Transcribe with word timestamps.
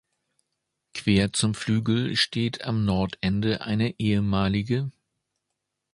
Quer 0.95 1.31
zum 1.31 1.53
Flügel 1.53 2.15
steht 2.15 2.63
am 2.63 2.85
Nordende 2.85 3.61
eine 3.61 3.93
ehem. 3.99 4.91